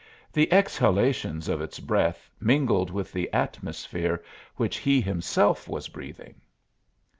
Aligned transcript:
the 0.33 0.51
exhalations 0.51 1.47
of 1.47 1.61
its 1.61 1.79
breath 1.79 2.27
mingled 2.39 2.89
with 2.89 3.11
the 3.11 3.31
atmosphere 3.31 4.23
which 4.55 4.77
he 4.77 4.99
himself 4.99 5.67
was 5.67 5.87
breathing. 5.87 6.41